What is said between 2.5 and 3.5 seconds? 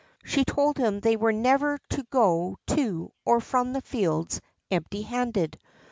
to or